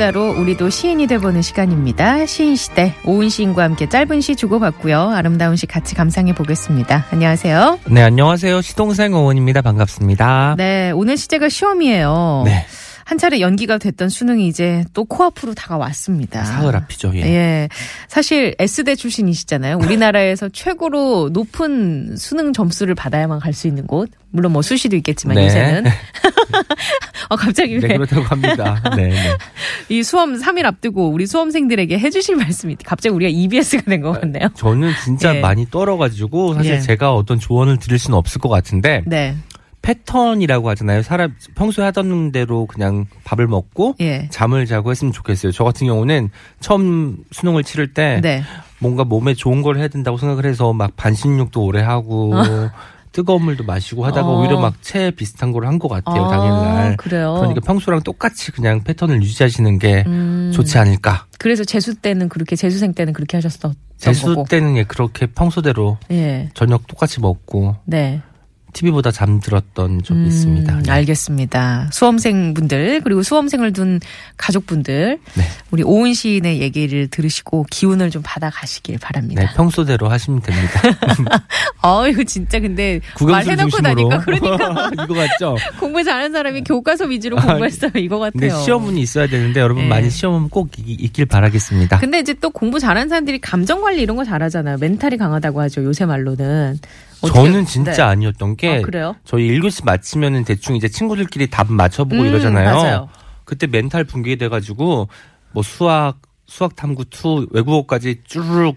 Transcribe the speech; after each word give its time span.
문자로 0.00 0.40
우리도 0.40 0.70
시인이 0.70 1.06
돼보는 1.08 1.42
시간입니다. 1.42 2.24
시인 2.24 2.56
시대 2.56 2.94
오은 3.04 3.28
시인과 3.28 3.62
함께 3.62 3.86
짧은 3.86 4.22
시 4.22 4.34
주고받고요. 4.34 5.10
아름다운 5.10 5.56
시 5.56 5.66
같이 5.66 5.94
감상해 5.94 6.32
보겠습니다. 6.32 7.04
안녕하세요. 7.10 7.80
네, 7.90 8.00
안녕하세요. 8.00 8.62
시동생 8.62 9.12
오원입니다. 9.12 9.60
반갑습니다. 9.60 10.54
네, 10.56 10.90
오늘 10.92 11.18
시제가 11.18 11.50
시험이에요. 11.50 12.44
네. 12.46 12.64
한 13.10 13.18
차례 13.18 13.40
연기가 13.40 13.76
됐던 13.76 14.08
수능이 14.08 14.46
이제 14.46 14.84
또 14.94 15.04
코앞으로 15.04 15.52
다가왔습니다. 15.54 16.44
사흘 16.44 16.76
앞이죠. 16.76 17.10
예. 17.16 17.22
예. 17.22 17.68
사실 18.06 18.54
S대 18.60 18.94
출신이시잖아요. 18.94 19.78
우리나라에서 19.78 20.48
최고로 20.54 21.30
높은 21.32 22.14
수능 22.16 22.52
점수를 22.52 22.94
받아야만 22.94 23.40
갈 23.40 23.52
수 23.52 23.66
있는 23.66 23.84
곳. 23.88 24.08
물론 24.30 24.52
뭐 24.52 24.62
수시도 24.62 24.94
있겠지만 24.94 25.34
네. 25.34 25.46
요새는. 25.46 25.86
어, 27.30 27.34
갑자기 27.36 27.80
네, 27.80 27.88
왜 27.88 27.96
그렇다고 27.96 28.22
합니다. 28.22 28.80
네, 28.96 29.08
네. 29.08 29.36
이 29.90 30.04
수험 30.04 30.36
3일 30.40 30.64
앞두고 30.66 31.10
우리 31.10 31.26
수험생들에게 31.26 31.98
해주실 31.98 32.36
말씀이 32.36 32.76
갑자기 32.84 33.12
우리가 33.12 33.28
EBS가 33.28 33.82
된 33.90 34.02
것 34.02 34.20
같네요. 34.20 34.50
저는 34.54 34.92
진짜 35.04 35.34
예. 35.34 35.40
많이 35.40 35.68
떨어가지고 35.68 36.54
사실 36.54 36.74
예. 36.74 36.80
제가 36.80 37.12
어떤 37.12 37.40
조언을 37.40 37.78
드릴 37.78 37.98
수는 37.98 38.16
없을 38.16 38.40
것 38.40 38.48
같은데 38.48 39.02
네. 39.04 39.34
패턴이라고 39.82 40.68
하잖아요. 40.70 41.02
사람 41.02 41.34
평소에 41.54 41.84
하던 41.86 42.32
대로 42.32 42.66
그냥 42.66 43.06
밥을 43.24 43.46
먹고 43.46 43.94
예. 44.00 44.28
잠을 44.30 44.66
자고 44.66 44.90
했으면 44.90 45.12
좋겠어요. 45.12 45.52
저 45.52 45.64
같은 45.64 45.86
경우는 45.86 46.30
처음 46.60 47.18
수능을 47.32 47.64
치를 47.64 47.92
때 47.94 48.20
네. 48.22 48.42
뭔가 48.78 49.04
몸에 49.04 49.34
좋은 49.34 49.62
걸 49.62 49.78
해야 49.78 49.88
된다고 49.88 50.18
생각을 50.18 50.44
해서 50.46 50.72
막 50.72 50.96
반신욕도 50.96 51.62
오래 51.64 51.80
하고 51.82 52.32
뜨거운 53.12 53.42
물도 53.42 53.64
마시고 53.64 54.04
하다가 54.06 54.28
어. 54.28 54.40
오히려 54.40 54.60
막체 54.60 55.10
비슷한 55.10 55.50
걸 55.50 55.64
한 55.64 55.78
것 55.80 55.88
같아요. 55.88 56.24
아, 56.24 56.28
당일날. 56.28 56.96
그래요. 56.96 57.34
그러니까 57.38 57.60
평소랑 57.60 58.02
똑같이 58.02 58.52
그냥 58.52 58.84
패턴을 58.84 59.20
유지하시는 59.22 59.78
게 59.80 60.04
음, 60.06 60.52
좋지 60.54 60.78
않을까. 60.78 61.26
그래서 61.38 61.64
재수 61.64 61.96
때는 61.96 62.28
그렇게 62.28 62.54
재수생 62.54 62.92
때는 62.94 63.12
그렇게 63.12 63.36
하셨었던 63.36 63.74
재수 63.96 64.26
거고. 64.26 64.44
때는 64.44 64.76
예, 64.76 64.84
그렇게 64.84 65.26
평소대로 65.26 65.98
예. 66.12 66.50
저녁 66.54 66.86
똑같이 66.86 67.20
먹고 67.20 67.74
네. 67.84 68.22
TV보다 68.72 69.10
잠들었던 69.10 70.02
적이 70.02 70.20
음, 70.20 70.26
있습니다. 70.26 70.80
네. 70.80 70.90
알겠습니다. 70.90 71.88
수험생분들 71.92 73.00
그리고 73.02 73.22
수험생을 73.22 73.72
둔 73.72 74.00
가족분들 74.36 75.18
네. 75.34 75.44
우리 75.70 75.82
오은 75.82 76.14
시인의 76.14 76.60
얘기를 76.60 77.08
들으시고 77.08 77.66
기운을 77.70 78.10
좀 78.10 78.22
받아 78.24 78.50
가시길 78.50 78.98
바랍니다. 78.98 79.42
네, 79.42 79.48
평소대로 79.54 80.08
하시면 80.08 80.42
됩니다. 80.42 80.80
어 81.82 82.06
이거 82.08 82.22
진짜 82.24 82.60
근데 82.60 83.00
말해놓고. 83.20 83.80
나니까 83.80 84.18
그러니까 84.20 84.90
이거 85.04 85.14
같죠? 85.14 85.56
공부 85.80 86.02
잘하는 86.04 86.32
사람이 86.32 86.62
교과서 86.64 87.06
위주로 87.06 87.36
공부했어요 87.36 87.90
이거 87.96 88.18
같아요. 88.18 88.40
근데 88.50 88.50
시험운이 88.64 89.00
있어야 89.00 89.26
되는데 89.26 89.60
여러분 89.60 89.84
네. 89.84 89.88
많이 89.88 90.10
시험은 90.10 90.48
꼭 90.48 90.70
이- 90.78 90.92
있길 91.00 91.26
바라겠습니다. 91.26 91.98
근데 91.98 92.20
이제 92.20 92.34
또 92.34 92.50
공부 92.50 92.78
잘하는 92.78 93.08
사람들이 93.08 93.40
감정 93.40 93.80
관리 93.80 94.02
이런 94.02 94.16
거 94.16 94.24
잘하잖아요. 94.24 94.78
멘탈이 94.78 95.16
강하다고 95.16 95.60
하죠. 95.62 95.84
요새 95.84 96.04
말로는. 96.06 96.78
저는 97.28 97.66
진짜 97.66 97.92
네. 97.92 98.02
아니었던 98.02 98.56
게 98.56 98.78
아, 98.78 98.80
그래요? 98.82 99.16
저희 99.24 99.48
1교시 99.50 99.84
마치면은 99.84 100.44
대충 100.44 100.76
이제 100.76 100.88
친구들끼리 100.88 101.48
답 101.50 101.70
맞춰보고 101.70 102.22
음, 102.22 102.26
이러잖아요. 102.26 102.74
맞아요. 102.74 103.08
그때 103.44 103.66
멘탈 103.66 104.04
붕괴 104.04 104.36
돼가지고 104.36 105.08
뭐 105.52 105.62
수학 105.62 106.18
수학 106.46 106.76
탐구 106.76 107.04
2 107.12 107.46
외국어까지 107.50 108.22
쭈르륵 108.26 108.76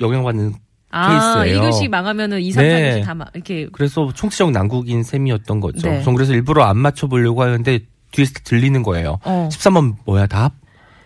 영향받는 0.00 0.54
아, 0.90 1.42
케이스예요. 1.42 1.62
1교시 1.62 1.88
망하면은 1.88 2.40
2, 2.40 2.52
3, 2.52 2.64
네. 2.64 3.00
4교시 3.00 3.04
다막 3.04 3.30
이렇게 3.34 3.68
그래서 3.72 4.12
총체적 4.14 4.50
난국인 4.50 5.02
셈이었던 5.02 5.60
거죠. 5.60 5.88
네. 5.88 6.02
전 6.02 6.14
그래서 6.14 6.32
일부러 6.34 6.64
안 6.64 6.76
맞춰 6.78 7.06
보려고 7.06 7.42
하는데 7.42 7.80
뒤에서 8.10 8.32
들리는 8.44 8.82
거예요. 8.82 9.18
어. 9.24 9.48
13번 9.50 9.96
뭐야 10.04 10.26
답? 10.26 10.52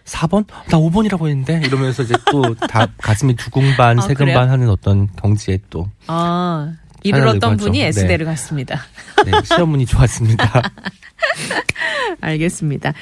4번? 0.07 0.47
나 0.69 0.79
5번이라고 0.79 1.29
했는데 1.29 1.61
이러면서 1.65 2.03
이제 2.05 2.15
또 2.31 2.55
다 2.55 2.87
가슴이 2.99 3.35
두근반 3.37 3.99
아, 3.99 4.03
세근반 4.03 4.49
하는 4.51 4.71
어떤 4.71 5.09
경지에 5.17 5.59
또 5.69 5.89
아, 6.07 6.73
이르렀던 7.03 7.57
분이 7.57 7.83
하죠. 7.83 8.01
S대를 8.01 8.25
갔습니다. 8.27 8.81
네, 9.25 9.33
시험운이 9.45 9.85
좋았습니다. 9.87 10.63
알겠습니다. 12.21 12.93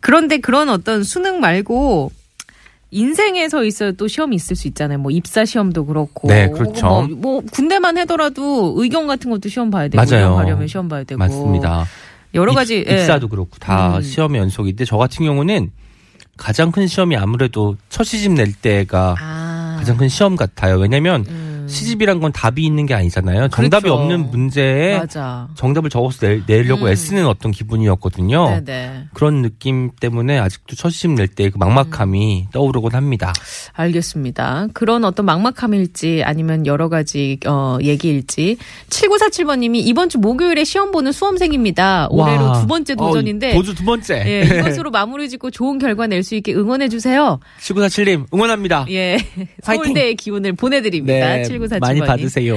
그런데 0.00 0.38
그런 0.38 0.68
어떤 0.68 1.02
수능 1.04 1.40
말고 1.40 2.10
인생에서 2.90 3.64
있어야 3.64 3.92
또 3.92 4.06
시험이 4.08 4.36
있을 4.36 4.54
수 4.56 4.68
있잖아요. 4.68 4.98
뭐 4.98 5.10
입사 5.10 5.44
시험도 5.44 5.86
그렇고. 5.86 6.28
네, 6.28 6.48
그렇죠. 6.50 6.86
뭐, 6.86 7.02
뭐 7.08 7.42
군대만 7.52 7.96
하더라도 7.98 8.74
의경 8.76 9.06
같은 9.06 9.30
것도 9.30 9.48
시험 9.48 9.70
봐야 9.70 9.88
되고. 9.88 10.04
맞아요. 10.04 10.34
가려면 10.34 10.66
시험 10.66 10.88
봐야 10.88 11.02
되고. 11.04 11.18
맞습니다. 11.18 11.86
여러 12.34 12.52
입- 12.52 12.56
가지 12.56 12.84
예. 12.86 12.92
입사도 12.94 13.28
그렇고 13.28 13.50
다 13.58 13.96
음. 13.96 14.02
시험의 14.02 14.40
연속인데 14.40 14.84
저 14.84 14.96
같은 14.98 15.24
경우는 15.24 15.70
가장 16.36 16.72
큰 16.72 16.86
시험이 16.86 17.16
아무래도 17.16 17.76
첫 17.88 18.04
시집 18.04 18.32
낼 18.32 18.52
때가 18.52 19.16
아. 19.20 19.76
가장 19.78 19.96
큰 19.96 20.08
시험 20.08 20.36
같아요. 20.36 20.76
왜냐면 20.76 21.24
음. 21.28 21.51
시집이란 21.68 22.20
건 22.20 22.32
답이 22.32 22.64
있는 22.64 22.86
게 22.86 22.94
아니잖아요. 22.94 23.48
정답이 23.48 23.84
그렇죠. 23.84 24.00
없는 24.00 24.30
문제에 24.30 24.98
맞아. 24.98 25.48
정답을 25.54 25.90
적어서 25.90 26.26
내, 26.26 26.40
내려고 26.46 26.86
음. 26.86 26.90
애쓰는 26.90 27.26
어떤 27.26 27.52
기분이었거든요. 27.52 28.60
네네. 28.64 29.04
그런 29.14 29.42
느낌 29.42 29.90
때문에 30.00 30.38
아직도 30.38 30.76
첫 30.76 30.90
시집 30.90 31.12
낼 31.12 31.28
때 31.28 31.50
그 31.50 31.58
막막함이 31.58 32.48
떠오르곤 32.52 32.94
합니다. 32.94 33.32
알겠습니다. 33.72 34.68
그런 34.74 35.04
어떤 35.04 35.26
막막함일지 35.26 36.22
아니면 36.24 36.66
여러 36.66 36.88
가지 36.88 37.38
어, 37.46 37.78
얘기일지 37.82 38.56
7947번님이 38.90 39.82
이번 39.84 40.08
주 40.08 40.18
목요일에 40.18 40.64
시험 40.64 40.90
보는 40.92 41.12
수험생입니다. 41.12 42.08
올해로 42.10 42.44
와. 42.44 42.60
두 42.60 42.66
번째 42.66 42.94
도전인데 42.94 43.50
어, 43.50 43.54
도주 43.54 43.74
두 43.74 43.84
번째. 43.84 44.22
예, 44.26 44.58
이것으로 44.58 44.90
마무리 44.92 45.28
짓고 45.28 45.50
좋은 45.50 45.78
결과 45.78 46.06
낼 46.06 46.22
수 46.22 46.36
있게 46.36 46.54
응원해 46.54 46.88
주세요. 46.88 47.40
7947님 47.60 48.32
응원합니다. 48.32 48.86
예. 48.90 49.18
서울대의 49.64 50.14
기운을 50.14 50.52
보내드립니다. 50.52 51.36
7947번님. 51.68 51.80
많이 51.80 52.00
받으세요. 52.00 52.54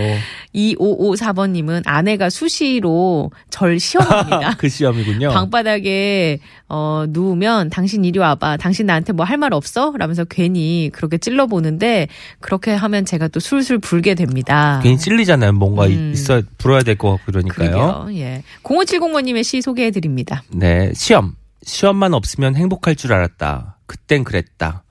2554번님은 0.54 1.84
아내가 1.86 2.30
수시로 2.30 3.32
절 3.50 3.80
시험합니다. 3.80 4.56
그 4.58 4.70
시험이군요. 4.70 5.30
방바닥에 5.32 6.40
어 6.68 7.06
누우면 7.10 7.70
당신 7.70 8.04
이리 8.06 8.20
와봐. 8.20 8.58
당신 8.58 8.86
나한테 8.86 9.14
뭐 9.14 9.26
할 9.26 9.36
말 9.38 9.54
없어? 9.54 9.94
라면서 9.98 10.24
괜히 10.24 10.90
그렇게 10.94 11.18
찔러 11.18 11.46
보는데 11.48 12.08
그렇게 12.40 12.72
하면 12.74 13.04
제가 13.06 13.28
또 13.28 13.40
술술 13.42 13.80
불게 13.80 14.16
됩니다. 14.16 14.80
괜히 14.82 14.98
찔리잖아요. 14.98 15.52
뭔가 15.54 15.86
음. 15.88 16.12
있어 16.14 16.42
불어야 16.58 16.82
될 16.84 16.96
것 16.96 17.12
같고 17.12 17.26
그러니까요. 17.34 17.70
그러게요. 17.72 18.08
예. 18.20 18.44
0570번님의 18.64 19.44
시 19.44 19.62
소개해 19.62 19.92
드립니다. 19.92 20.44
네, 20.50 20.92
시험. 20.96 21.34
시험만 21.64 22.14
없으면 22.14 22.56
행복할 22.56 22.96
줄 22.96 23.12
알았다. 23.12 23.78
그땐 23.88 24.24
그랬다. 24.24 24.84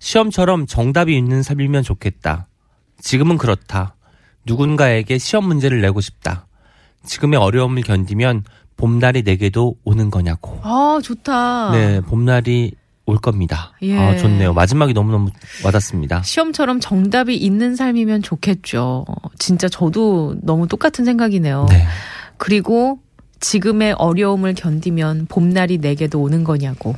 시험처럼 0.00 0.66
정답이 0.66 1.16
있는 1.16 1.42
삶이면 1.42 1.82
좋겠다. 1.84 2.48
지금은 3.04 3.36
그렇다. 3.36 3.94
누군가에게 4.46 5.18
시험 5.18 5.46
문제를 5.46 5.82
내고 5.82 6.00
싶다. 6.00 6.46
지금의 7.04 7.38
어려움을 7.38 7.82
견디면 7.82 8.44
봄날이 8.78 9.22
내게도 9.22 9.76
오는 9.84 10.10
거냐고. 10.10 10.58
아, 10.62 10.98
좋다. 11.02 11.72
네, 11.72 12.00
봄날이 12.00 12.72
올 13.04 13.18
겁니다. 13.18 13.72
예. 13.82 13.98
아, 13.98 14.16
좋네요. 14.16 14.54
마지막이 14.54 14.94
너무너무 14.94 15.30
와닿습니다. 15.62 16.22
시험처럼 16.22 16.80
정답이 16.80 17.36
있는 17.36 17.76
삶이면 17.76 18.22
좋겠죠. 18.22 19.04
진짜 19.38 19.68
저도 19.68 20.36
너무 20.40 20.66
똑같은 20.66 21.04
생각이네요. 21.04 21.66
네. 21.68 21.84
그리고 22.38 23.00
지금의 23.40 23.92
어려움을 23.98 24.54
견디면 24.54 25.26
봄날이 25.28 25.76
내게도 25.76 26.22
오는 26.22 26.42
거냐고. 26.42 26.96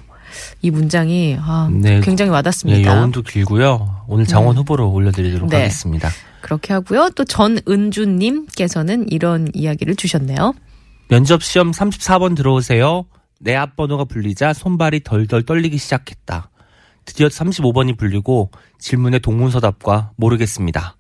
이 0.62 0.71
문장이 0.71 1.37
아, 1.41 1.69
네. 1.73 2.00
굉장히 2.00 2.29
예, 2.31 2.33
와닿습니다. 2.35 2.97
여운도 2.97 3.23
길고요. 3.23 4.05
오늘 4.09 4.27
장원 4.27 4.55
네. 4.55 4.59
후보로 4.61 4.91
올려드리도록 4.91 5.49
네. 5.50 5.56
하겠습니다. 5.59 6.09
그렇게 6.41 6.73
하고요. 6.73 7.11
또 7.17 7.25
전은주님께서는 7.25 9.11
이런 9.11 9.49
이야기를 9.55 9.97
주셨네요. 9.97 10.55
면접 11.09 11.43
시험 11.43 11.71
34번 11.73 12.37
들어오세요. 12.37 13.05
내 13.38 13.55
앞번호가 13.55 14.05
불리자 14.05 14.53
손발이 14.53 15.03
덜덜 15.05 15.43
떨리기 15.44 15.79
시작했다. 15.79 16.50
드디어 17.05 17.29
35번이 17.29 17.97
불리고 17.97 18.50
질문에 18.79 19.19
동문서답과 19.21 20.12
모르겠습니다. 20.17 20.97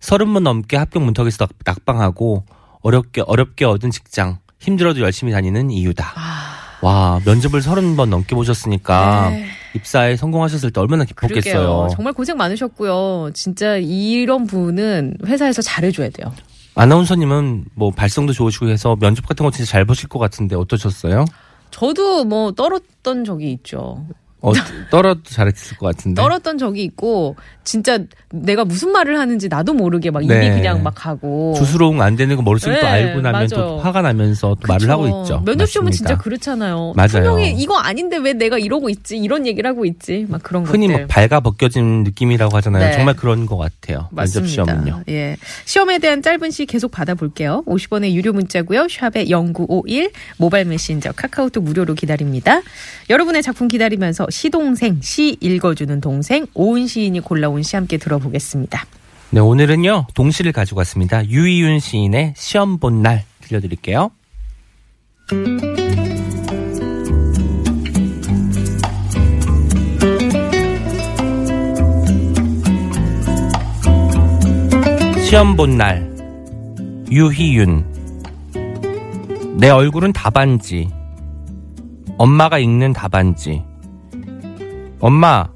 서른 0.00 0.32
번 0.32 0.42
넘게 0.44 0.76
합격 0.76 1.02
문턱에서 1.04 1.38
낙- 1.46 1.50
낙방하고 1.64 2.44
어렵게 2.82 3.22
어렵게 3.26 3.64
얻은 3.64 3.90
직장 3.90 4.38
힘들어도 4.60 5.00
열심히 5.00 5.32
다니는 5.32 5.70
이유다. 5.70 6.12
아, 6.16 6.43
와 6.84 7.18
면접을 7.24 7.62
서른 7.62 7.96
번 7.96 8.10
넘게 8.10 8.34
보셨으니까 8.34 9.30
네. 9.30 9.46
입사에 9.74 10.16
성공하셨을 10.16 10.70
때 10.70 10.82
얼마나 10.82 11.04
기뻤겠어요. 11.04 11.54
그러게요. 11.54 11.88
정말 11.96 12.12
고생 12.12 12.36
많으셨고요. 12.36 13.30
진짜 13.32 13.76
이런 13.78 14.46
분은 14.46 15.16
회사에서 15.24 15.62
잘해줘야 15.62 16.10
돼요. 16.10 16.30
아나운서님은 16.74 17.64
뭐 17.74 17.90
발성도 17.90 18.34
좋으시고 18.34 18.68
해서 18.68 18.96
면접 18.96 19.26
같은 19.26 19.44
거 19.44 19.50
진짜 19.50 19.70
잘 19.70 19.86
보실 19.86 20.10
것 20.10 20.18
같은데 20.18 20.56
어떠셨어요? 20.56 21.24
저도 21.70 22.24
뭐 22.24 22.52
떨었던 22.52 23.24
적이 23.24 23.52
있죠. 23.52 24.06
어, 24.44 24.52
떨어도 24.90 25.22
잘했을 25.24 25.76
것 25.78 25.86
같은데. 25.86 26.20
떨었던 26.20 26.58
적이 26.58 26.82
있고 26.84 27.36
진짜 27.64 27.98
내가 28.30 28.64
무슨 28.64 28.90
말을 28.92 29.18
하는지 29.18 29.48
나도 29.48 29.72
모르게 29.72 30.10
막 30.10 30.22
입이 30.22 30.32
네. 30.34 30.50
그냥 30.52 30.82
막 30.82 30.92
가고 30.94 31.54
주스러움 31.56 32.00
안 32.02 32.14
되는 32.16 32.36
거 32.36 32.42
머릿속에 32.42 32.74
또 32.78 32.82
네, 32.82 32.86
알고 32.86 33.20
나면 33.22 33.48
또 33.48 33.56
맞아요. 33.56 33.76
화가 33.78 34.02
나면서 34.02 34.56
또 34.60 34.66
말을. 34.68 34.90
하고 34.90 35.06
있죠. 35.06 35.42
면접 35.46 35.66
시험은. 35.66 35.92
진짜 35.92 36.18
그렇잖아요. 36.18 36.92
맞아요. 36.94 37.08
분명히 37.12 37.52
이거 37.52 37.76
아닌데 37.78 38.18
왜 38.18 38.34
내가 38.34 38.58
이러고 38.58 38.90
있지? 38.90 39.16
이런 39.16 39.46
얘기를 39.46 39.68
하고 39.68 39.84
있지? 39.86 40.26
막 40.28 40.42
그런 40.42 40.64
흔히 40.66 40.88
것들. 40.88 41.00
막 41.02 41.08
발가 41.08 41.40
벗겨진 41.40 42.04
느낌이라고 42.04 42.54
하잖아요. 42.58 42.84
네. 42.84 42.92
정말 42.92 43.16
그런 43.16 43.46
것 43.46 43.56
같아요. 43.56 44.08
면접. 44.12 44.46
시험은요. 44.46 45.04
예. 45.08 45.36
시험에 45.64 45.98
대한 45.98 46.20
짧은 46.20 46.50
시 46.50 46.66
계속 46.66 46.90
받아볼게요. 46.90 47.62
50원의 47.66 48.12
유료 48.12 48.32
문자고요. 48.34 48.88
샵에 48.88 49.24
0951 49.26 50.10
모바일 50.36 50.66
메신저 50.66 51.12
카카오톡 51.12 51.64
무료로 51.64 51.94
기다립니다. 51.94 52.60
여러분의 53.08 53.42
작품 53.42 53.68
기다리면서 53.68 54.26
시동생 54.34 55.00
시 55.00 55.36
읽어주는 55.40 56.00
동생 56.00 56.46
오은 56.54 56.88
시인이 56.88 57.20
골라온 57.20 57.62
시 57.62 57.76
함께 57.76 57.96
들어보겠습니다. 57.98 58.84
네, 59.30 59.40
오늘은요, 59.40 60.08
동시를 60.14 60.50
가지고 60.52 60.78
왔습니다. 60.80 61.24
유이윤 61.26 61.78
시인의 61.78 62.34
시험 62.36 62.78
본 62.78 63.02
날 63.02 63.24
들려드릴게요. 63.42 64.10
시험 75.26 75.56
본 75.56 75.76
날, 75.76 76.14
유희윤. 77.10 77.94
내 79.58 79.70
얼굴은 79.70 80.12
답안지. 80.12 80.88
엄마가 82.18 82.58
읽는 82.58 82.92
답안지. 82.92 83.62
엄마, 85.06 85.46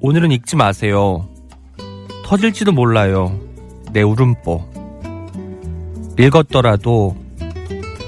오늘은 0.00 0.32
읽지 0.32 0.56
마세요. 0.56 1.28
터질지도 2.24 2.72
몰라요. 2.72 3.38
내 3.92 4.02
울음보. 4.02 4.64
읽었더라도 6.18 7.16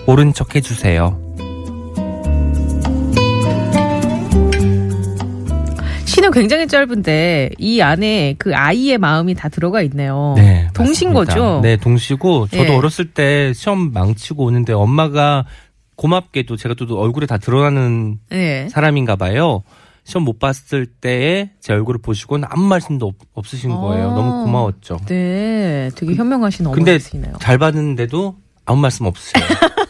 모른 0.09 0.33
척 0.33 0.57
해주세요. 0.57 1.21
시는 6.05 6.33
굉장히 6.33 6.67
짧은데 6.67 7.51
이 7.59 7.81
안에 7.81 8.35
그 8.37 8.53
아이의 8.53 8.99
마음이 8.99 9.35
다 9.35 9.49
들어가 9.49 9.83
있네요. 9.83 10.35
네, 10.37 10.69
동신. 10.75 11.13
거죠? 11.13 11.61
네, 11.63 11.77
동시고 11.77 12.49
저도 12.49 12.73
예. 12.73 12.77
어렸을 12.77 13.13
때 13.13 13.53
시험 13.53 13.93
망치고 13.93 14.43
오는데 14.43 14.73
엄마가 14.73 15.45
고맙게도 15.95 16.57
제가 16.57 16.75
또 16.75 16.99
얼굴에 16.99 17.27
다 17.27 17.39
드러나는 17.39 18.19
네. 18.31 18.69
사람인가 18.69 19.15
봐요. 19.15 19.63
시험 20.05 20.25
못 20.25 20.39
봤을 20.39 20.87
때에 20.87 21.51
제 21.61 21.73
얼굴을 21.73 22.01
보시고는 22.03 22.49
아무 22.51 22.67
말씀도 22.67 23.07
없, 23.07 23.15
없으신 23.35 23.71
거예요. 23.71 24.11
아. 24.11 24.15
너무 24.15 24.45
고마웠죠. 24.45 24.99
네, 25.07 25.91
되게 25.95 26.15
현명하신 26.15 26.67
어머니시네요. 26.67 27.35
잘 27.41 27.59
봤는데도 27.59 28.37
아무 28.65 28.81
말씀 28.81 29.07
없으세요. 29.07 29.45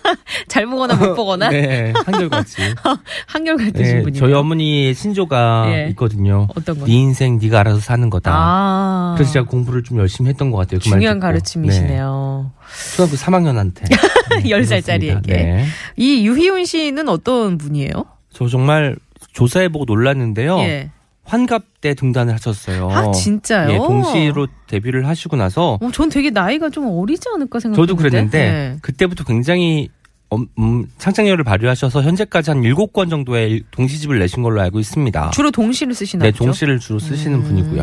잘 0.48 0.66
보거나 0.66 0.94
못 0.96 1.14
보거나 1.14 1.48
네, 1.50 1.92
한결같이. 2.04 2.56
한결같으신 3.26 3.96
네, 3.96 4.02
분이요. 4.02 4.20
저희 4.20 4.32
어머니의 4.34 4.94
신조가 4.94 5.64
예. 5.68 5.88
있거든요. 5.90 6.46
어떤 6.56 6.78
거? 6.78 6.86
네 6.86 6.92
인생 6.92 7.38
네가 7.40 7.60
알아서 7.60 7.80
사는 7.80 8.08
거다. 8.10 8.30
아, 8.34 9.14
그래서 9.16 9.32
제가 9.32 9.46
공부를 9.46 9.82
좀 9.82 9.98
열심히 9.98 10.28
했던 10.30 10.50
것 10.50 10.58
같아요. 10.58 10.80
그말 10.80 10.98
중요한. 11.00 11.20
가르침이시네요. 11.20 12.50
네, 12.54 12.90
초등학교 12.96 13.16
3학년한테. 13.16 14.42
네, 14.42 14.50
열 14.50 14.64
살짜리에게. 14.64 15.32
네. 15.32 15.64
이 15.96 16.26
유희훈 16.26 16.64
씨는 16.66 17.08
어떤 17.08 17.56
분이에요? 17.58 17.92
저 18.32 18.46
정말 18.48 18.96
조사해보고 19.32 19.84
놀랐는데요. 19.84 20.58
예. 20.60 20.90
환갑 21.24 21.80
때 21.80 21.94
등단을 21.94 22.34
하셨어요. 22.34 22.90
아, 22.90 23.12
진짜요? 23.12 23.72
예, 23.72 23.76
동시로 23.78 24.48
데뷔를 24.66 25.06
하시고 25.06 25.36
나서 25.36 25.78
어, 25.80 25.90
전 25.92 26.08
되게 26.08 26.30
나이가 26.30 26.68
좀 26.68 26.88
어리지 26.88 27.28
않을까 27.34 27.60
생각했는데. 27.60 27.76
저도 27.76 27.96
그랬는데 27.96 28.38
네. 28.38 28.76
그때부터 28.82 29.24
굉장히 29.24 29.88
음, 30.32 30.46
음, 30.58 30.86
창작력을 30.98 31.42
발휘하셔서 31.44 32.02
현재까지 32.02 32.50
한 32.50 32.62
7권 32.62 33.10
정도의 33.10 33.62
동시집을 33.70 34.18
내신 34.18 34.42
걸로 34.42 34.60
알고 34.62 34.80
있습니다. 34.80 35.30
주로 35.30 35.50
동시를 35.50 35.94
쓰시나 35.94 36.24
네? 36.24 36.32
동시를 36.32 36.78
주로 36.78 36.98
쓰시는 36.98 37.42
분이고요. 37.42 37.82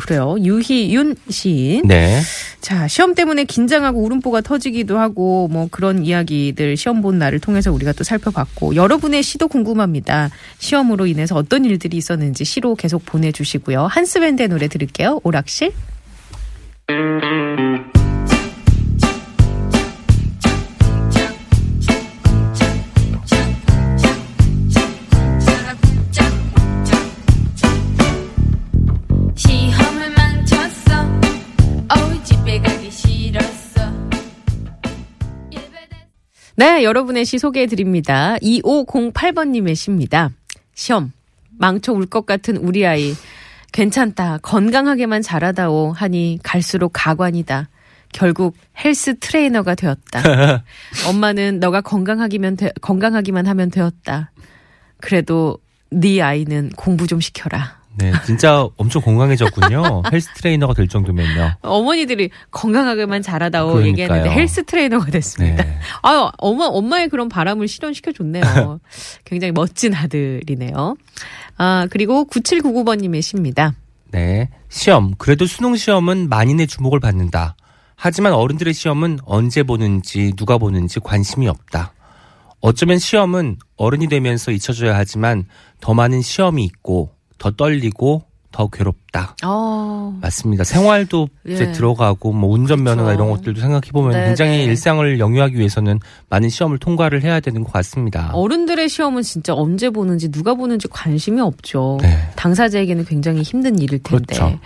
음, 0.00 0.06
그래요. 0.06 0.36
유희윤 0.40 1.16
시인. 1.28 1.86
네. 1.86 2.20
자, 2.60 2.88
시험 2.88 3.14
때문에 3.14 3.44
긴장하고 3.44 4.02
울음보가 4.02 4.40
터지기도 4.40 4.98
하고 4.98 5.48
뭐 5.48 5.68
그런 5.70 6.04
이야기들 6.04 6.76
시험 6.76 7.02
본 7.02 7.18
날을 7.18 7.38
통해서 7.40 7.72
우리가 7.72 7.92
또 7.92 8.04
살펴봤고 8.04 8.74
여러분의 8.74 9.22
시도 9.22 9.48
궁금합니다. 9.48 10.30
시험으로 10.58 11.06
인해서 11.06 11.36
어떤 11.36 11.64
일들이 11.64 11.96
있었는지 11.96 12.44
시로 12.44 12.74
계속 12.74 13.04
보내주시고요. 13.04 13.86
한스밴드의 13.86 14.48
노래 14.48 14.68
들을게요. 14.68 15.20
오락실. 15.22 15.72
네, 36.80 36.84
여러분의 36.84 37.26
시 37.26 37.38
소개해 37.38 37.66
드립니다. 37.66 38.36
2508번님의 38.40 39.74
시입니다. 39.74 40.30
시험. 40.72 41.12
망쳐 41.58 41.92
울 41.92 42.06
것 42.06 42.24
같은 42.24 42.56
우리 42.56 42.86
아이. 42.86 43.12
괜찮다. 43.70 44.38
건강하게만 44.38 45.20
자라다오 45.20 45.92
하니 45.92 46.38
갈수록 46.42 46.92
가관이다. 46.94 47.68
결국 48.14 48.56
헬스 48.82 49.18
트레이너가 49.18 49.74
되었다. 49.74 50.22
엄마는 51.06 51.60
너가 51.60 51.82
건강하기만 51.82 52.56
되- 52.56 52.72
건강하기만 52.80 53.46
하면 53.46 53.70
되었다. 53.70 54.30
그래도 55.02 55.58
네 55.90 56.22
아이는 56.22 56.70
공부 56.78 57.06
좀 57.06 57.20
시켜라. 57.20 57.78
네, 58.00 58.12
진짜 58.24 58.66
엄청 58.76 59.02
건강해졌군요. 59.02 60.02
헬스 60.12 60.32
트레이너가 60.34 60.74
될 60.74 60.88
정도면요. 60.88 61.56
어머니들이 61.60 62.30
건강하게만 62.50 63.22
자라다오 63.22 63.74
그러니까요. 63.74 63.88
얘기했는데 63.88 64.30
헬스 64.30 64.64
트레이너가 64.64 65.10
됐습니다. 65.10 65.64
네. 65.64 65.78
아유, 66.02 66.30
엄마, 66.38 66.64
엄마의 66.66 67.08
그런 67.08 67.28
바람을 67.28 67.68
실현시켜 67.68 68.12
줬네요. 68.12 68.80
굉장히 69.24 69.52
멋진 69.52 69.94
아들이네요. 69.94 70.96
아, 71.58 71.86
그리고 71.90 72.24
9799번님의 72.24 73.20
시입니다. 73.22 73.74
네. 74.10 74.48
시험. 74.70 75.14
그래도 75.18 75.46
수능 75.46 75.76
시험은 75.76 76.28
만인의 76.28 76.66
주목을 76.66 77.00
받는다. 77.00 77.54
하지만 77.96 78.32
어른들의 78.32 78.72
시험은 78.72 79.18
언제 79.26 79.62
보는지 79.62 80.32
누가 80.36 80.56
보는지 80.56 81.00
관심이 81.00 81.46
없다. 81.48 81.92
어쩌면 82.60 82.98
시험은 82.98 83.56
어른이 83.76 84.08
되면서 84.08 84.52
잊혀져야 84.52 84.96
하지만 84.96 85.44
더 85.80 85.94
많은 85.94 86.22
시험이 86.22 86.64
있고 86.64 87.14
더 87.40 87.50
떨리고 87.50 88.22
더 88.52 88.68
괴롭다. 88.68 89.36
어, 89.44 90.18
맞습니다. 90.20 90.64
생활도 90.64 91.28
이제 91.46 91.68
예. 91.68 91.72
들어가고 91.72 92.32
뭐 92.32 92.50
운전면허나 92.50 93.04
그렇죠. 93.04 93.14
이런 93.14 93.30
것들도 93.30 93.60
생각해 93.60 93.90
보면 93.92 94.12
네, 94.12 94.26
굉장히 94.26 94.58
네. 94.58 94.64
일상을 94.64 95.18
영위하기 95.20 95.56
위해서는 95.56 96.00
많은 96.28 96.48
시험을 96.48 96.78
통과를 96.78 97.22
해야 97.22 97.38
되는 97.38 97.62
것 97.62 97.72
같습니다. 97.72 98.30
어른들의 98.32 98.88
시험은 98.88 99.22
진짜 99.22 99.54
언제 99.54 99.88
보는지 99.88 100.30
누가 100.30 100.54
보는지 100.54 100.88
관심이 100.88 101.40
없죠. 101.40 101.98
네. 102.02 102.18
당사자에게는 102.36 103.04
굉장히 103.04 103.42
힘든 103.42 103.78
일일 103.78 104.02
텐데. 104.02 104.34
그렇죠. 104.34 104.58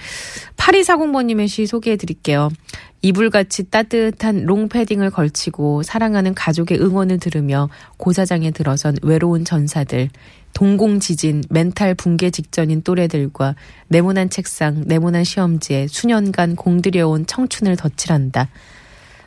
8240번님의 0.56 1.46
시 1.48 1.66
소개해 1.66 1.96
드릴게요. 1.96 2.48
이불같이 3.04 3.64
따뜻한 3.64 4.44
롱패딩을 4.46 5.10
걸치고 5.10 5.82
사랑하는 5.82 6.32
가족의 6.32 6.80
응원을 6.80 7.18
들으며 7.18 7.68
고사장에 7.98 8.50
들어선 8.50 8.96
외로운 9.02 9.44
전사들, 9.44 10.08
동공 10.54 11.00
지진, 11.00 11.42
멘탈 11.50 11.94
붕괴 11.94 12.30
직전인 12.30 12.80
또래들과 12.80 13.56
네모난 13.88 14.30
책상, 14.30 14.84
네모난 14.86 15.22
시험지에 15.22 15.86
수년간 15.86 16.56
공들여온 16.56 17.26
청춘을 17.26 17.76
덧칠한다. 17.76 18.48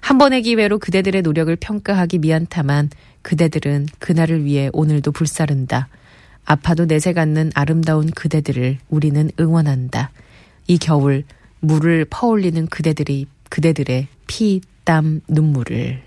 한 0.02 0.18
번의 0.18 0.42
기회로 0.42 0.80
그대들의 0.80 1.22
노력을 1.22 1.56
평가하기 1.56 2.18
미안타만 2.18 2.90
그대들은 3.22 3.86
그날을 4.00 4.44
위해 4.44 4.72
오늘도 4.74 5.12
불사른다. 5.12 5.88
아파도 6.46 6.86
내색 6.86 7.20
않는 7.20 7.52
아름다운 7.54 8.10
그대들을 8.10 8.80
우리는 8.90 9.30
응원한다. 9.40 10.10
이 10.66 10.80
겨울 10.80 11.26
물을 11.60 12.06
퍼올리는 12.10 12.66
그대들이 12.68 13.28
그대들의 13.50 14.08
피, 14.28 14.62
땀, 14.84 15.22
눈물을 15.28 15.76
물, 15.76 16.02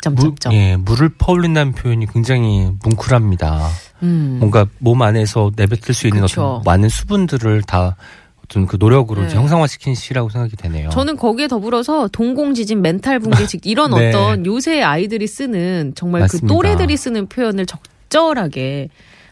점점점. 0.00 0.52
예, 0.54 0.76
물을 0.76 1.08
퍼올린다는 1.10 1.72
표현이 1.72 2.06
굉장히 2.06 2.70
뭉클합니다. 2.82 3.68
음. 4.02 4.36
뭔가 4.40 4.66
몸 4.78 5.02
안에서 5.02 5.52
내뱉을 5.56 5.94
수 5.94 6.06
있는 6.08 6.22
그쵸. 6.22 6.42
어떤 6.42 6.62
많은 6.64 6.88
수분들을 6.88 7.62
다 7.62 7.96
어떤 8.44 8.66
그 8.66 8.76
노력으로 8.78 9.22
네. 9.22 9.34
형상화시킨 9.34 9.94
시라고 9.94 10.28
생각이 10.28 10.56
되네요. 10.56 10.90
저는 10.90 11.16
거기에 11.16 11.48
더불어서 11.48 12.08
동공지진, 12.08 12.82
멘탈 12.82 13.18
붕괴, 13.20 13.46
즉 13.46 13.64
이런 13.64 13.92
네. 13.96 14.08
어떤 14.08 14.44
요새 14.44 14.82
아이들이 14.82 15.26
쓰는 15.26 15.92
정말 15.94 16.20
그 16.20 16.24
맞습니다. 16.24 16.54
또래들이 16.54 16.96
쓰는 16.96 17.26
표현을 17.28 17.66
적절하게 17.66 18.88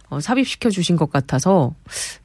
어, 0.08 0.20
삽입시켜 0.20 0.70
주신 0.70 0.96
것 0.96 1.10
같아서 1.10 1.74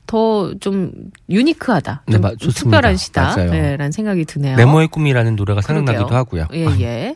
더 0.07 0.53
좀 0.59 0.91
유니크하다, 1.29 2.03
네, 2.07 2.11
좀 2.13 2.21
마- 2.21 2.29
좋습니다. 2.31 2.59
특별한 2.59 2.97
시다, 2.97 3.35
맞아요. 3.35 3.51
네, 3.51 3.77
라는 3.77 3.91
생각이 3.91 4.25
드네요. 4.25 4.55
네모의 4.57 4.87
꿈이라는 4.89 5.35
노래가 5.35 5.61
생각나기도 5.61 6.07
그러게요. 6.07 6.43
하고요. 6.43 6.47
예, 6.53 6.81
예. 6.83 7.15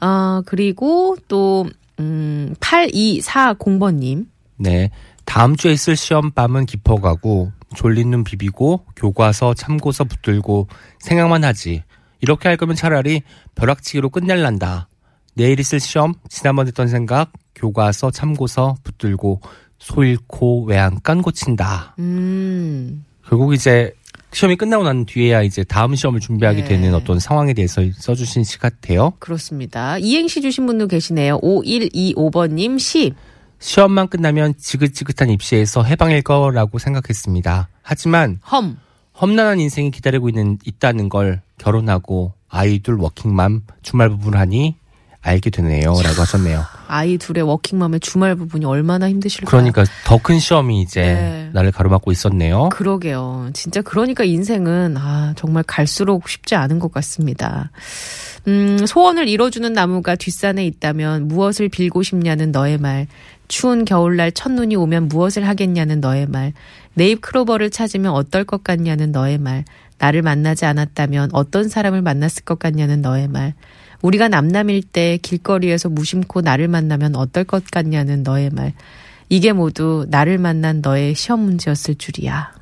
아, 0.00 0.42
그리고 0.46 1.16
또, 1.28 1.68
음, 2.00 2.54
8240번님. 2.60 4.26
네. 4.56 4.90
다음 5.24 5.56
주에 5.56 5.72
있을 5.72 5.96
시험 5.96 6.30
밤은 6.30 6.66
깊어가고 6.66 7.52
졸린 7.76 8.10
눈 8.10 8.24
비비고 8.24 8.86
교과서 8.96 9.54
참고서 9.54 10.04
붙들고 10.04 10.68
생각만 11.00 11.44
하지. 11.44 11.82
이렇게 12.20 12.48
할 12.48 12.56
거면 12.56 12.76
차라리 12.76 13.22
벼락치기로 13.54 14.10
끝낼란다. 14.10 14.88
내일 15.34 15.60
있을 15.60 15.78
시험 15.78 16.14
지난번 16.28 16.66
했던 16.66 16.88
생각 16.88 17.30
교과서 17.54 18.10
참고서 18.10 18.76
붙들고 18.84 19.40
소 19.78 20.04
잃고 20.04 20.64
외양간 20.64 21.22
고친다. 21.22 21.94
음, 21.98 23.04
결국 23.26 23.54
이제 23.54 23.92
시험이 24.32 24.56
끝나고 24.56 24.84
난 24.84 25.06
뒤에야 25.06 25.42
이제 25.42 25.64
다음 25.64 25.94
시험을 25.94 26.20
준비하게 26.20 26.62
네. 26.62 26.68
되는 26.68 26.94
어떤 26.94 27.18
상황에 27.18 27.54
대해서 27.54 27.82
써주신 27.94 28.44
시 28.44 28.58
같아요. 28.58 29.12
그렇습니다. 29.18 29.98
이행시 29.98 30.42
주신 30.42 30.66
분도 30.66 30.86
계시네요. 30.86 31.40
5125번님, 31.40 32.78
시. 32.78 33.14
시험만 33.60 34.08
끝나면 34.08 34.54
지긋지긋한 34.56 35.30
입시에서 35.30 35.82
해방일 35.82 36.22
거라고 36.22 36.78
생각했습니다. 36.78 37.68
하지만 37.82 38.38
험. 38.42 38.76
험난한 39.20 39.58
인생이 39.58 39.90
기다리고 39.90 40.28
있는 40.28 40.58
있다는 40.64 41.08
걸 41.08 41.40
결혼하고 41.58 42.34
아이둘 42.48 43.00
워킹맘 43.00 43.62
주말 43.82 44.10
부부를 44.10 44.38
하니 44.38 44.76
알게 45.20 45.50
되네요라고 45.50 46.22
하셨네요. 46.22 46.64
아이 46.86 47.18
둘의 47.18 47.42
워킹맘의 47.42 48.00
주말 48.00 48.34
부분이 48.36 48.64
얼마나 48.64 49.08
힘드실까요? 49.10 49.50
그러니까 49.50 49.84
더 50.04 50.18
큰 50.18 50.38
시험이 50.38 50.80
이제 50.80 51.02
네. 51.02 51.50
나를 51.52 51.70
가로막고 51.72 52.12
있었네요. 52.12 52.68
그러게요. 52.70 53.50
진짜 53.52 53.82
그러니까 53.82 54.24
인생은 54.24 54.96
아 54.96 55.34
정말 55.36 55.62
갈수록 55.64 56.28
쉽지 56.28 56.54
않은 56.54 56.78
것 56.78 56.92
같습니다. 56.92 57.70
음, 58.46 58.86
소원을 58.86 59.28
이뤄주는 59.28 59.72
나무가 59.72 60.14
뒷산에 60.16 60.64
있다면 60.66 61.28
무엇을 61.28 61.68
빌고 61.68 62.02
싶냐는 62.02 62.50
너의 62.52 62.78
말. 62.78 63.06
추운 63.48 63.84
겨울날 63.84 64.32
첫눈이 64.32 64.76
오면 64.76 65.08
무엇을 65.08 65.46
하겠냐는 65.48 66.00
너의 66.00 66.26
말. 66.26 66.52
네잎 66.94 67.20
크로버를 67.20 67.70
찾으면 67.70 68.12
어떨 68.12 68.44
것 68.44 68.62
같냐는 68.64 69.12
너의 69.12 69.38
말. 69.38 69.64
나를 69.98 70.22
만나지 70.22 70.64
않았다면 70.64 71.30
어떤 71.32 71.68
사람을 71.68 72.02
만났을 72.02 72.44
것 72.44 72.58
같냐는 72.58 73.02
너의 73.02 73.28
말. 73.28 73.54
우리가 74.02 74.28
남남일 74.28 74.82
때 74.82 75.18
길거리에서 75.20 75.88
무심코 75.88 76.40
나를 76.40 76.68
만나면 76.68 77.16
어떨 77.16 77.44
것 77.44 77.64
같냐는 77.70 78.22
너의 78.22 78.50
말. 78.50 78.72
이게 79.28 79.52
모두 79.52 80.06
나를 80.08 80.38
만난 80.38 80.80
너의 80.80 81.14
시험 81.14 81.40
문제였을 81.40 81.96
줄이야. 81.96 82.52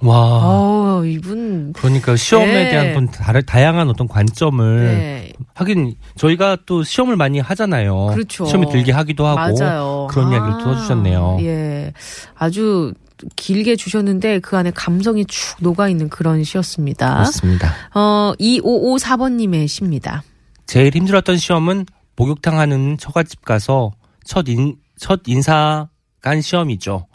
와. 0.00 0.16
어, 0.42 1.04
이분. 1.04 1.72
그러니까 1.74 2.16
시험에 2.16 2.64
네. 2.64 2.70
대한 2.70 2.90
어떤 2.90 3.44
다양한 3.44 3.88
어떤 3.88 4.08
관점을 4.08 4.84
네. 4.84 5.32
하긴 5.54 5.94
저희가 6.16 6.58
또 6.66 6.82
시험을 6.82 7.16
많이 7.16 7.38
하잖아요. 7.38 8.08
그렇죠. 8.12 8.44
시험이 8.44 8.68
들게 8.70 8.90
하기도 8.90 9.26
하고 9.26 9.56
맞아요. 9.58 10.08
그런 10.10 10.32
이야기를 10.32 10.64
또 10.64 10.74
해주셨네요. 10.74 11.38
예. 11.42 11.92
아주 12.34 12.92
길게 13.36 13.76
주셨는데 13.76 14.40
그 14.40 14.56
안에 14.56 14.72
감성이 14.72 15.24
축 15.24 15.58
녹아 15.60 15.88
있는 15.88 16.08
그런 16.08 16.42
시였습니다. 16.42 17.14
그렇습니다. 17.14 17.72
어, 17.94 18.32
2554번님의 18.40 19.68
시입니다. 19.68 20.24
제일 20.72 20.94
힘들었던 20.94 21.36
시험은 21.36 21.84
목욕탕 22.16 22.58
하는 22.58 22.96
처갓집 22.96 23.44
가서 23.44 23.92
첫, 24.24 24.48
인, 24.48 24.78
첫 24.96 25.20
인사 25.26 25.90
간 26.22 26.40
시험이죠. 26.40 27.08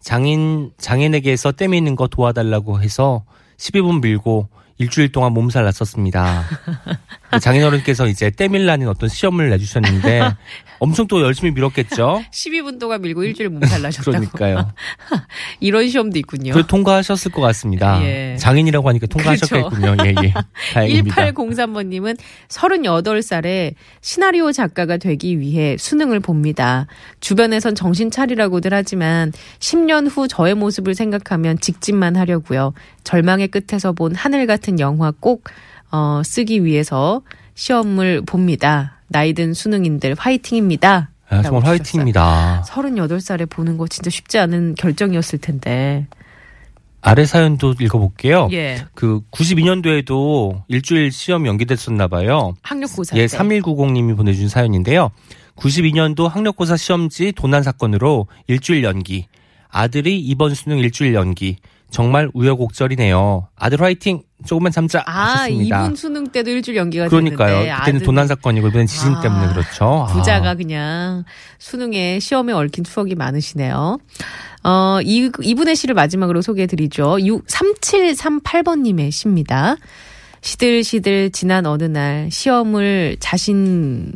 장인, 0.00 0.72
장인에게서 0.78 1.52
땜 1.52 1.74
있는 1.74 1.94
거 1.94 2.08
도와달라고 2.08 2.82
해서 2.82 3.24
12분 3.56 4.02
밀고 4.02 4.48
일주일 4.78 5.12
동안 5.12 5.32
몸살 5.32 5.64
났었습니다. 5.64 6.44
장인어른께서 7.40 8.06
이제 8.08 8.30
땜일라는 8.30 8.88
어떤 8.88 9.08
시험을 9.08 9.50
내주셨는데 9.50 10.22
엄청 10.78 11.06
또 11.06 11.22
열심히 11.22 11.50
밀었겠죠? 11.52 12.22
12분 12.30 12.78
동안 12.78 13.00
밀고 13.00 13.24
일주일 13.24 13.48
몸살 13.50 13.82
나셨다고. 13.82 14.10
그러니까요. 14.10 14.72
이런 15.60 15.88
시험도 15.88 16.18
있군요. 16.18 16.52
그 16.52 16.66
통과하셨을 16.66 17.30
것 17.30 17.40
같습니다. 17.40 18.02
예. 18.04 18.36
장인이라고 18.38 18.88
하니까 18.88 19.06
통과하셨겠군요. 19.06 19.96
예, 20.04 20.14
예. 20.24 20.34
다행입니다. 20.74 21.32
1803번님은 21.32 22.18
38살에 22.48 23.74
시나리오 24.00 24.52
작가가 24.52 24.96
되기 24.96 25.38
위해 25.40 25.76
수능을 25.78 26.20
봅니다. 26.20 26.86
주변에선 27.20 27.74
정신 27.74 28.10
차리라고들 28.10 28.74
하지만 28.74 29.32
10년 29.60 30.08
후 30.10 30.28
저의 30.28 30.54
모습을 30.54 30.94
생각하면 30.94 31.58
직진만 31.60 32.16
하려고요. 32.16 32.74
절망의 33.04 33.48
끝에서 33.48 33.92
본 33.92 34.14
하늘 34.14 34.46
같은 34.46 34.80
영화 34.80 35.12
꼭 35.12 35.44
어, 35.92 36.22
쓰기 36.24 36.64
위해서 36.64 37.22
시험을 37.54 38.22
봅니다. 38.22 38.98
나이든 39.08 39.54
수능인들 39.54 40.16
화이팅입니다. 40.18 41.10
아, 41.28 41.42
정말. 41.42 41.64
화이팅입니다. 41.64 42.64
38살에 42.66 43.48
보는 43.48 43.78
거 43.78 43.86
진짜 43.86 44.10
쉽지 44.10 44.38
않은 44.38 44.74
결정이었을 44.76 45.38
텐데. 45.38 46.06
아래 47.00 47.26
사연도 47.26 47.74
읽어볼게요. 47.78 48.48
예. 48.52 48.86
그 48.94 49.20
92년도에도 49.30 50.62
일주일 50.68 51.12
시험 51.12 51.46
연기됐었나 51.46 52.08
봐요. 52.08 52.54
학력고사 52.62 53.16
예, 53.18 53.26
때. 53.26 53.36
3190님이 53.36 54.16
보내준 54.16 54.48
사연인데요. 54.48 55.10
92년도 55.56 56.28
학력고사 56.28 56.76
시험지 56.76 57.32
도난 57.32 57.62
사건으로 57.62 58.26
일주일 58.46 58.84
연기. 58.84 59.26
아들이 59.68 60.18
이번 60.18 60.54
수능 60.54 60.78
일주일 60.78 61.14
연기. 61.14 61.58
정말 61.94 62.28
우여곡절이네요. 62.34 63.48
아들 63.56 63.80
화이팅! 63.80 64.22
조금만 64.44 64.72
참자! 64.72 65.04
아. 65.06 65.46
이분 65.48 65.94
수능 65.94 66.26
때도 66.26 66.50
일주일 66.50 66.76
연기가 66.76 67.06
그러니까요. 67.08 67.50
됐는데 67.60 67.74
그때는 67.78 67.98
아들- 67.98 68.04
도난 68.06 68.26
사건이고 68.26 68.66
이번엔 68.66 68.88
지진 68.88 69.14
아, 69.14 69.20
때문에 69.20 69.52
그렇죠. 69.52 70.06
아. 70.08 70.12
부자가 70.12 70.56
그냥 70.56 71.22
수능에 71.60 72.18
시험에 72.18 72.52
얽힌 72.52 72.82
추억이 72.82 73.14
많으시네요. 73.14 73.98
어, 74.64 74.98
이, 75.04 75.30
이분의 75.40 75.76
시를 75.76 75.94
마지막으로 75.94 76.42
소개해 76.42 76.66
드리죠. 76.66 77.18
6, 77.20 77.46
3738번 77.46 78.80
님의 78.80 79.12
시입니다. 79.12 79.76
시들시들 80.40 81.30
지난 81.30 81.64
어느 81.64 81.84
날 81.84 82.28
시험을 82.32 83.18
자신 83.20 84.12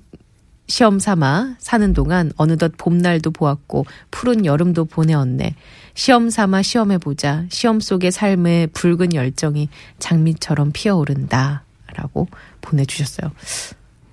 시험 0.68 0.98
삼아 0.98 1.56
사는 1.58 1.92
동안 1.94 2.30
어느덧 2.36 2.72
봄날도 2.76 3.30
보았고 3.30 3.86
푸른 4.10 4.44
여름도 4.44 4.84
보내었네. 4.84 5.54
시험 5.94 6.30
삼아 6.30 6.62
시험해보자. 6.62 7.46
시험 7.48 7.80
속의 7.80 8.12
삶의 8.12 8.68
붉은 8.68 9.14
열정이 9.14 9.70
장미처럼 9.98 10.70
피어오른다. 10.72 11.64
라고 11.94 12.28
보내주셨어요. 12.60 13.32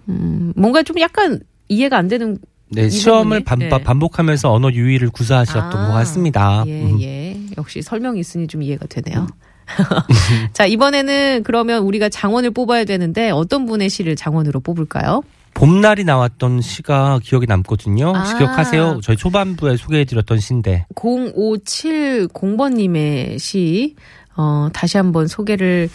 음, 0.09 0.53
뭔가 0.55 0.81
좀 0.81 1.00
약간 1.00 1.41
이해가 1.67 1.97
안 1.97 2.07
되는 2.07 2.39
네, 2.69 2.85
이 2.85 2.89
시험을 2.89 3.43
부분이? 3.43 3.43
반, 3.43 3.59
네. 3.59 3.83
반 3.83 4.00
복하면서 4.00 4.51
언어 4.51 4.71
유희를 4.71 5.09
구사하셨던 5.09 5.81
아, 5.81 5.88
것 5.88 5.93
같습니다. 5.93 6.63
예, 6.65 6.83
음. 6.83 7.01
예. 7.01 7.39
역시 7.57 7.81
설명이 7.81 8.19
있으니 8.19 8.47
좀 8.47 8.63
이해가 8.63 8.88
되네요. 8.88 9.27
자, 10.53 10.65
이번에는 10.65 11.43
그러면 11.43 11.83
우리가 11.83 12.09
장원을 12.09 12.51
뽑아야 12.51 12.85
되는데 12.85 13.29
어떤 13.29 13.65
분의 13.65 13.89
시를 13.89 14.15
장원으로 14.15 14.62
뽑을까요? 14.62 15.21
봄날이 15.55 16.03
나왔던 16.03 16.62
시가 16.62 17.19
기억에 17.24 17.47
남거든요. 17.47 18.13
혹시 18.15 18.35
아. 18.35 18.38
기억하세요? 18.38 19.00
저희 19.01 19.17
초반부에 19.17 19.77
소개해드렸던 19.77 20.39
시인데. 20.39 20.85
0570번님의 20.93 23.39
시, 23.39 23.95
어, 24.35 24.67
다시 24.74 24.97
한번 24.97 25.25
소개를 25.27 25.89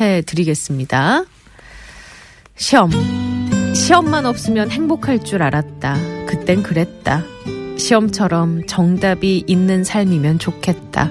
해 0.00 0.22
드리겠습니다. 0.22 1.24
시험. 2.56 2.90
시험만 3.74 4.26
없으면 4.26 4.70
행복할 4.70 5.22
줄 5.22 5.42
알았다. 5.42 5.96
그땐 6.26 6.62
그랬다. 6.62 7.22
시험처럼 7.76 8.66
정답이 8.66 9.44
있는 9.46 9.84
삶이면 9.84 10.38
좋겠다. 10.38 11.10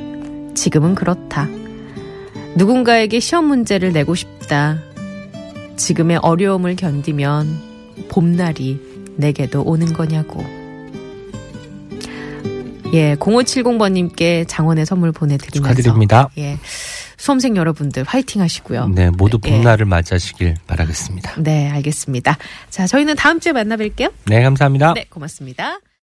지금은 0.55 0.95
그렇다. 0.95 1.47
누군가에게 2.55 3.19
시험 3.19 3.45
문제를 3.45 3.93
내고 3.93 4.15
싶다. 4.15 4.79
지금의 5.77 6.17
어려움을 6.17 6.75
견디면 6.75 7.70
봄날이 8.09 8.79
내게도 9.17 9.63
오는 9.63 9.91
거냐고. 9.93 10.43
예, 12.93 13.15
0570번님께 13.15 14.45
장원의 14.47 14.85
선물 14.85 15.11
보내드리면서. 15.11 15.75
축하드립니다. 15.75 16.29
예. 16.37 16.57
수험생 17.17 17.55
여러분들 17.55 18.03
화이팅 18.03 18.41
하시고요. 18.41 18.89
네, 18.89 19.09
모두 19.11 19.39
예. 19.45 19.51
봄날을 19.51 19.85
맞이하시길 19.85 20.55
바라겠습니다. 20.67 21.35
네, 21.37 21.69
알겠습니다. 21.69 22.37
자, 22.69 22.87
저희는 22.87 23.15
다음 23.15 23.39
주에 23.39 23.53
만나뵐게요. 23.53 24.11
네, 24.25 24.41
감사합니다. 24.41 24.93
네, 24.95 25.05
고맙습니다. 25.09 25.79